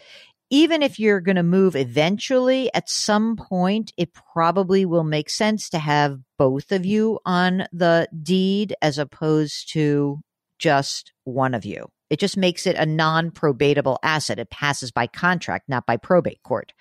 even 0.53 0.83
if 0.83 1.01
you're 1.01 1.23
going 1.23 1.37
to 1.37 1.43
move 1.43 1.75
eventually, 1.75 2.71
at 2.75 2.91
some 2.91 3.37
point, 3.37 3.91
it 3.97 4.11
probably 4.13 4.85
will 4.85 5.03
make 5.03 5.31
sense 5.31 5.71
to 5.71 5.79
have 5.79 6.19
both 6.37 6.73
of 6.73 6.85
you 6.85 7.19
on 7.25 7.67
the 7.73 8.07
deed 8.23 8.75
as 8.83 8.99
opposed 8.99 9.73
to 9.73 10.21
just 10.59 11.15
one 11.25 11.55
of 11.55 11.65
you. 11.65 11.87
It 12.11 12.21
just 12.21 12.37
makes 12.37 12.67
it 12.67 12.77
a 12.77 12.85
non 12.85 13.31
probatable 13.31 13.97
asset. 14.03 14.39
It 14.39 14.51
passes 14.51 14.93
by 14.93 15.07
contract, 15.07 15.71
not 15.71 15.87
by 15.87 15.97
probate 15.97 16.43
court. 16.43 16.75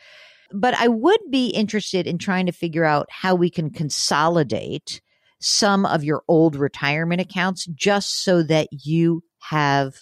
But 0.51 0.73
I 0.73 0.89
would 0.89 1.21
be 1.29 1.47
interested 1.47 2.07
in 2.07 2.17
trying 2.17 2.47
to 2.47 2.51
figure 2.51 2.83
out 2.83 3.07
how 3.09 3.35
we 3.35 3.49
can 3.49 3.69
consolidate 3.69 4.99
some 5.39 5.85
of 5.85 6.03
your 6.03 6.23
old 6.27 6.57
retirement 6.57 7.21
accounts 7.21 7.65
just 7.67 8.21
so 8.21 8.43
that 8.43 8.67
you 8.71 9.23
have 9.39 9.95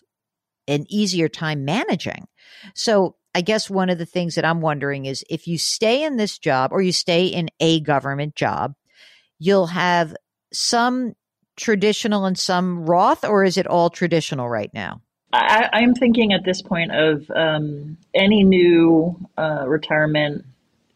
an 0.67 0.87
easier 0.89 1.29
time 1.29 1.65
managing. 1.65 2.25
So 2.73 3.15
I 3.35 3.41
guess 3.41 3.69
one 3.69 3.89
of 3.89 3.97
the 3.97 4.05
things 4.05 4.35
that 4.35 4.45
I'm 4.45 4.61
wondering 4.61 5.05
is 5.05 5.23
if 5.29 5.47
you 5.47 5.57
stay 5.57 6.03
in 6.03 6.17
this 6.17 6.37
job 6.37 6.71
or 6.71 6.81
you 6.81 6.91
stay 6.91 7.27
in 7.27 7.49
a 7.59 7.79
government 7.81 8.35
job, 8.35 8.73
you'll 9.37 9.67
have 9.67 10.15
some 10.51 11.13
traditional 11.55 12.25
and 12.25 12.37
some 12.37 12.85
Roth, 12.85 13.23
or 13.23 13.43
is 13.43 13.57
it 13.57 13.67
all 13.67 13.89
traditional 13.89 14.49
right 14.49 14.71
now? 14.73 15.01
I, 15.31 15.69
I'm 15.73 15.93
thinking 15.93 16.33
at 16.33 16.43
this 16.43 16.61
point 16.61 16.91
of 16.91 17.29
um, 17.35 17.97
any 18.15 18.43
new 18.43 19.15
uh, 19.37 19.65
retirement 19.67 20.45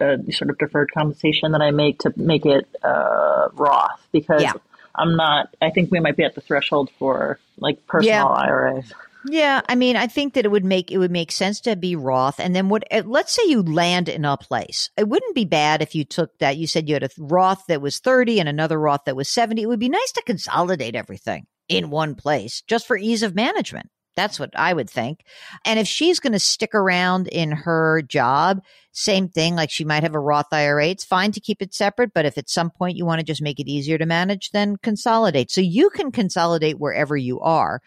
uh, 0.02 0.18
sort 0.32 0.50
of 0.50 0.58
deferred 0.58 0.92
compensation 0.92 1.52
that 1.52 1.62
I 1.62 1.72
make 1.72 2.00
to 2.00 2.14
make 2.16 2.46
it 2.46 2.68
uh, 2.84 3.50
Roth 3.54 4.08
because 4.12 4.42
Yeah. 4.42 4.54
I'm 4.96 5.16
not. 5.16 5.56
I 5.62 5.70
think 5.70 5.92
we 5.92 6.00
might 6.00 6.18
be 6.18 6.24
at 6.24 6.36
the 6.36 6.42
threshold 6.42 6.90
for 6.98 7.40
like 7.58 7.86
personal 7.88 8.16
Yeah. 8.16 8.26
IRAs. 8.26 8.94
Yeah, 9.26 9.62
I 9.70 9.76
mean, 9.76 9.96
I 9.96 10.08
think 10.08 10.34
that 10.34 10.44
it 10.44 10.52
would 10.52 10.66
make 10.66 10.92
it 10.92 10.98
would 10.98 11.12
make 11.12 11.32
sense 11.32 11.62
to 11.62 11.78
be 11.78 11.96
Roth, 11.96 12.40
and 12.40 12.54
then 12.54 12.68
what? 12.68 12.84
uh, 12.92 13.04
Let's 13.06 13.34
say 13.34 13.44
you 13.46 13.62
land 13.64 14.10
in 14.10 14.26
a 14.26 14.36
place. 14.36 14.90
It 14.98 15.08
wouldn't 15.08 15.34
be 15.36 15.46
bad 15.46 15.82
if 15.82 15.96
you 15.96 16.04
took 16.04 16.38
that. 16.40 16.58
You 16.58 16.68
said 16.68 16.90
you 16.90 16.96
had 16.96 17.04
a 17.04 17.10
Roth 17.18 17.64
that 17.68 17.82
was 17.82 18.00
thirty 18.00 18.40
and 18.42 18.50
another 18.50 18.78
Roth 18.78 19.06
that 19.06 19.16
was 19.16 19.30
seventy. 19.30 19.62
It 19.62 19.68
would 19.68 19.80
be 19.80 19.88
nice 19.88 20.12
to 20.14 20.24
consolidate 20.26 20.96
everything 20.96 21.46
in 21.70 21.90
one 21.90 22.16
place, 22.16 22.64
just 22.68 22.86
for 22.86 22.98
ease 22.98 23.24
of 23.24 23.34
management. 23.34 23.90
That's 24.16 24.40
what 24.40 24.52
I 24.56 24.74
would 24.74 24.90
think. 24.90 25.22
And 25.66 25.80
if 25.80 25.88
she's 25.88 26.20
going 26.20 26.34
to 26.34 26.40
stick 26.40 26.76
around 26.76 27.28
in 27.30 27.52
her 27.52 28.04
job, 28.04 28.62
same 28.92 29.28
thing. 29.28 29.56
Like 29.56 29.72
she 29.72 29.86
might 29.86 30.04
have 30.04 30.14
a 30.14 30.20
Roth 30.20 30.52
IRA. 30.52 30.88
It's 30.88 31.04
fine 31.06 31.32
to 31.32 31.40
keep 31.40 31.64
it 31.64 31.74
separate, 31.74 32.14
but 32.14 32.26
if 32.26 32.38
at 32.38 32.48
some 32.50 32.70
point 32.70 32.96
you 32.98 33.06
want 33.06 33.20
to 33.20 33.26
just 33.26 33.42
make 33.42 33.60
it 33.60 33.68
easier 33.68 33.98
to 33.98 34.06
manage, 34.06 34.52
then 34.52 34.76
consolidate. 34.76 35.50
So 35.50 35.62
you 35.62 35.90
can 35.90 36.12
consolidate 36.12 36.78
wherever 36.78 37.18
you 37.18 37.40
are 37.40 37.82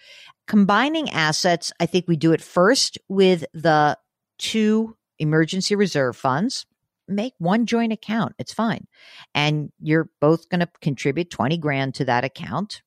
combining 0.46 1.10
assets, 1.10 1.72
I 1.80 1.86
think 1.86 2.06
we 2.06 2.16
do 2.16 2.32
it 2.32 2.42
first 2.42 2.98
with 3.08 3.44
the 3.52 3.98
two 4.38 4.96
emergency 5.18 5.74
reserve 5.74 6.16
funds. 6.16 6.66
Make 7.08 7.34
one 7.38 7.66
joint 7.66 7.92
account. 7.92 8.34
It's 8.38 8.52
fine. 8.52 8.86
And 9.34 9.70
you're 9.80 10.10
both 10.20 10.48
going 10.48 10.60
to 10.60 10.68
contribute 10.80 11.30
20 11.30 11.56
grand 11.58 11.94
to 11.96 12.04
that 12.06 12.24
account. 12.24 12.82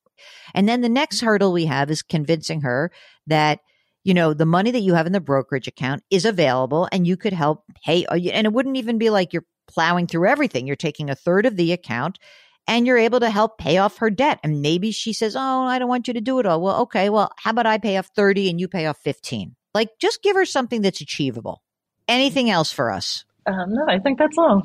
And 0.53 0.67
then 0.67 0.81
the 0.81 0.89
next 0.89 1.21
hurdle 1.21 1.53
we 1.53 1.65
have 1.65 1.89
is 1.89 2.01
convincing 2.01 2.61
her 2.61 2.91
that, 3.27 3.59
you 4.03 4.13
know, 4.13 4.33
the 4.33 4.45
money 4.45 4.71
that 4.71 4.81
you 4.81 4.93
have 4.93 5.07
in 5.07 5.13
the 5.13 5.21
brokerage 5.21 5.67
account 5.67 6.03
is 6.09 6.25
available 6.25 6.89
and 6.91 7.07
you 7.07 7.15
could 7.15 7.31
help 7.31 7.63
pay. 7.85 8.05
Uh, 8.05 8.15
and 8.15 8.45
it 8.45 8.53
wouldn't 8.53 8.77
even 8.77 8.97
be 8.97 9.09
like 9.09 9.31
you're 9.31 9.45
plowing 9.69 10.07
through 10.07 10.27
everything. 10.27 10.67
You're 10.67 10.75
taking 10.75 11.09
a 11.09 11.15
third 11.15 11.45
of 11.45 11.55
the 11.55 11.71
account 11.71 12.19
and 12.69 12.85
you're 12.85 12.99
able 12.99 13.19
to 13.19 13.31
help 13.31 13.57
pay 13.57 13.79
off 13.79 13.97
her 13.97 14.11
debt. 14.11 14.39
And 14.43 14.61
maybe 14.61 14.91
she 14.91 15.11
says, 15.11 15.35
Oh, 15.35 15.63
I 15.63 15.79
don't 15.79 15.89
want 15.89 16.07
you 16.07 16.13
to 16.13 16.21
do 16.21 16.39
it 16.39 16.45
all. 16.45 16.61
Well, 16.61 16.81
okay. 16.83 17.09
Well, 17.09 17.31
how 17.35 17.49
about 17.49 17.65
I 17.65 17.79
pay 17.79 17.97
off 17.97 18.11
30 18.15 18.49
and 18.49 18.59
you 18.59 18.67
pay 18.67 18.85
off 18.85 18.99
15? 18.99 19.55
Like 19.73 19.89
just 19.99 20.21
give 20.21 20.35
her 20.35 20.45
something 20.45 20.81
that's 20.81 21.01
achievable. 21.01 21.63
Anything 22.07 22.49
else 22.49 22.71
for 22.71 22.91
us? 22.91 23.25
Um, 23.47 23.73
no, 23.73 23.85
I 23.87 23.97
think 23.97 24.19
that's 24.19 24.37
all. 24.37 24.61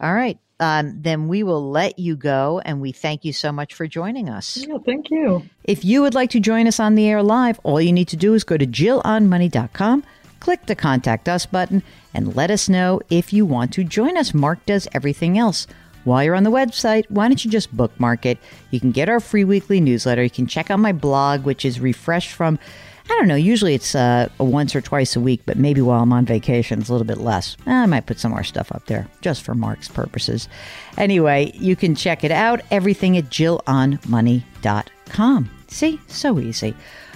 All 0.00 0.14
right. 0.14 0.38
Um, 0.60 1.02
then 1.02 1.26
we 1.26 1.42
will 1.42 1.68
let 1.68 1.98
you 1.98 2.14
go. 2.14 2.62
And 2.64 2.80
we 2.80 2.92
thank 2.92 3.24
you 3.24 3.32
so 3.32 3.50
much 3.50 3.74
for 3.74 3.88
joining 3.88 4.28
us. 4.28 4.56
Yeah, 4.56 4.78
thank 4.86 5.10
you. 5.10 5.42
If 5.64 5.84
you 5.84 6.02
would 6.02 6.14
like 6.14 6.30
to 6.30 6.40
join 6.40 6.68
us 6.68 6.78
on 6.78 6.94
the 6.94 7.08
air 7.08 7.24
live, 7.24 7.58
all 7.64 7.80
you 7.80 7.92
need 7.92 8.08
to 8.08 8.16
do 8.16 8.34
is 8.34 8.44
go 8.44 8.56
to 8.56 8.66
jillonmoney.com, 8.66 10.04
click 10.38 10.66
the 10.66 10.76
contact 10.76 11.28
us 11.28 11.46
button, 11.46 11.82
and 12.14 12.36
let 12.36 12.52
us 12.52 12.68
know 12.68 13.00
if 13.10 13.32
you 13.32 13.44
want 13.44 13.72
to 13.72 13.82
join 13.82 14.16
us. 14.16 14.32
Mark 14.32 14.64
does 14.64 14.86
everything 14.92 15.36
else. 15.36 15.66
While 16.04 16.24
you're 16.24 16.34
on 16.34 16.42
the 16.42 16.50
website, 16.50 17.04
why 17.08 17.28
don't 17.28 17.44
you 17.44 17.50
just 17.50 17.74
bookmark 17.76 18.26
it? 18.26 18.38
You 18.70 18.80
can 18.80 18.90
get 18.90 19.08
our 19.08 19.20
free 19.20 19.44
weekly 19.44 19.80
newsletter. 19.80 20.22
You 20.22 20.30
can 20.30 20.46
check 20.46 20.70
out 20.70 20.78
my 20.78 20.92
blog, 20.92 21.44
which 21.44 21.64
is 21.64 21.80
refreshed 21.80 22.32
from, 22.32 22.58
I 23.04 23.08
don't 23.18 23.28
know, 23.28 23.36
usually 23.36 23.74
it's 23.74 23.94
uh, 23.94 24.28
once 24.38 24.74
or 24.74 24.80
twice 24.80 25.16
a 25.16 25.20
week, 25.20 25.42
but 25.46 25.56
maybe 25.56 25.80
while 25.80 26.02
I'm 26.02 26.12
on 26.12 26.24
vacation, 26.24 26.80
it's 26.80 26.88
a 26.88 26.92
little 26.92 27.06
bit 27.06 27.18
less. 27.18 27.56
I 27.66 27.86
might 27.86 28.06
put 28.06 28.18
some 28.18 28.32
more 28.32 28.44
stuff 28.44 28.72
up 28.72 28.86
there 28.86 29.06
just 29.20 29.42
for 29.42 29.54
Mark's 29.54 29.88
purposes. 29.88 30.48
Anyway, 30.96 31.52
you 31.54 31.76
can 31.76 31.94
check 31.94 32.24
it 32.24 32.32
out, 32.32 32.60
everything 32.70 33.16
at 33.16 33.24
jillonmoney.com. 33.26 35.50
See, 35.68 36.00
so 36.08 36.38
easy. 36.38 36.74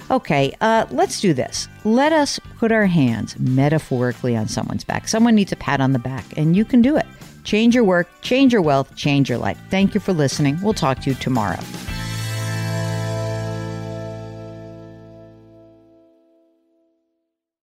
Okay, 0.09 0.55
uh, 0.61 0.85
let's 0.89 1.19
do 1.19 1.33
this. 1.33 1.67
Let 1.83 2.13
us 2.13 2.39
put 2.57 2.71
our 2.71 2.85
hands 2.85 3.37
metaphorically 3.39 4.37
on 4.37 4.47
someone's 4.47 4.85
back. 4.85 5.09
Someone 5.09 5.35
needs 5.35 5.51
a 5.51 5.57
pat 5.57 5.81
on 5.81 5.91
the 5.91 5.99
back, 5.99 6.23
and 6.37 6.55
you 6.55 6.63
can 6.63 6.81
do 6.81 6.95
it. 6.95 7.05
Change 7.47 7.73
your 7.73 7.85
work, 7.85 8.09
change 8.21 8.51
your 8.51 8.61
wealth, 8.61 8.93
change 8.97 9.29
your 9.29 9.37
life. 9.37 9.57
Thank 9.69 9.93
you 9.93 10.01
for 10.01 10.11
listening. 10.11 10.59
We'll 10.61 10.73
talk 10.73 10.99
to 10.99 11.09
you 11.11 11.15
tomorrow. 11.15 11.61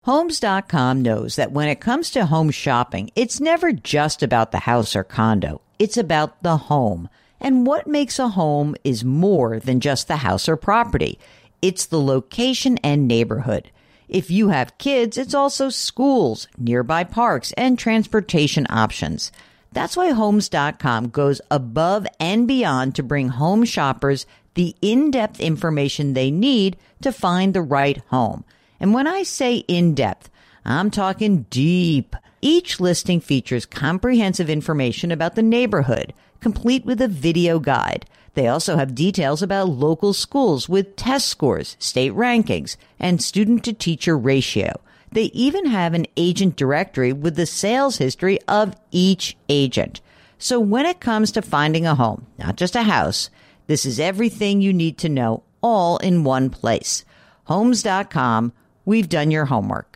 Homes.com 0.06 1.04
knows 1.04 1.36
that 1.36 1.52
when 1.52 1.68
it 1.68 1.80
comes 1.80 2.10
to 2.12 2.26
home 2.26 2.50
shopping, 2.50 3.12
it's 3.16 3.40
never 3.40 3.72
just 3.72 4.24
about 4.24 4.52
the 4.52 4.58
house 4.58 4.96
or 4.96 5.04
condo. 5.04 5.62
It's 5.78 5.98
about 5.98 6.42
the 6.42 6.58
home. 6.58 7.08
And 7.40 7.68
what 7.68 7.86
makes 7.86 8.18
a 8.18 8.30
home 8.30 8.76
is 8.84 9.06
more 9.06 9.60
than 9.60 9.82
just 9.82 10.08
the 10.08 10.18
house 10.18 10.50
or 10.50 10.58
property. 10.58 11.20
It's 11.62 11.86
the 11.86 12.02
location 12.02 12.80
and 12.80 13.08
neighborhood. 13.08 13.70
If 14.08 14.32
you 14.32 14.50
have 14.50 14.80
kids, 14.80 15.16
it's 15.16 15.36
also 15.36 15.70
schools, 15.70 16.48
nearby 16.58 17.04
parks, 17.04 17.52
and 17.52 17.78
transportation 17.78 18.66
options. 18.72 19.32
That's 19.72 19.96
why 19.96 20.12
Homes.com 20.12 21.10
goes 21.10 21.42
above 21.52 22.08
and 22.20 22.48
beyond 22.48 22.96
to 22.96 23.04
bring 23.04 23.30
home 23.30 23.66
shoppers 23.66 24.26
the 24.56 24.76
in-depth 24.82 25.40
information 25.40 26.14
they 26.14 26.32
need 26.32 26.78
to 27.02 27.12
find 27.12 27.54
the 27.54 27.62
right 27.62 28.02
home. 28.08 28.44
And 28.80 28.94
when 28.94 29.08
I 29.08 29.24
say 29.24 29.58
in-depth, 29.68 30.30
I'm 30.66 30.90
talking 30.92 31.46
deep. 31.50 32.16
Each 32.42 32.80
listing 32.80 33.22
features 33.22 33.66
comprehensive 33.66 34.50
information 34.50 35.12
about 35.12 35.36
the 35.36 35.44
neighborhood, 35.44 36.14
complete 36.40 36.86
with 36.86 37.02
a 37.02 37.08
video 37.08 37.60
guide. 37.60 38.06
They 38.34 38.48
also 38.48 38.78
have 38.78 38.96
details 38.96 39.42
about 39.42 39.70
local 39.70 40.14
schools 40.14 40.70
with 40.70 40.96
test 40.96 41.28
scores, 41.28 41.76
state 41.80 42.14
rankings, 42.14 42.78
and 43.00 43.22
student 43.22 43.64
to 43.66 43.74
teacher 43.74 44.18
ratio. 44.18 44.80
They 45.12 45.26
even 45.26 45.66
have 45.66 45.94
an 45.94 46.06
agent 46.18 46.56
directory 46.56 47.14
with 47.14 47.36
the 47.36 47.46
sales 47.46 47.98
history 47.98 48.40
of 48.48 48.76
each 48.92 49.36
agent. 49.50 50.02
So 50.38 50.60
when 50.60 50.86
it 50.86 51.00
comes 51.00 51.32
to 51.32 51.42
finding 51.42 51.86
a 51.86 51.96
home, 51.96 52.28
not 52.38 52.56
just 52.56 52.76
a 52.76 52.84
house, 52.84 53.30
this 53.68 53.86
is 53.86 54.00
everything 54.00 54.62
you 54.62 54.72
need 54.72 54.98
to 55.00 55.10
know 55.10 55.44
all 55.62 55.98
in 55.98 56.24
one 56.24 56.50
place. 56.50 57.04
Homes.com, 57.46 58.54
we've 58.86 59.10
done 59.10 59.32
your 59.32 59.46
homework. 59.46 59.89